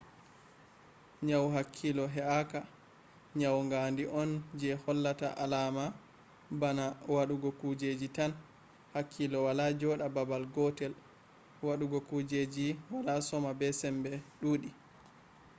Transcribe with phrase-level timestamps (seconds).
[1.25, 2.59] nyawu hakkilo he’aka”
[3.39, 5.85] nyawu gandi on je hollata alama
[6.59, 8.31] bana wudugo kujeji tan
[8.93, 10.93] hakkilo wala joda babal gotel
[11.67, 14.11] wadugo kujeji wala soma be sembe
[14.41, 14.69] duudi’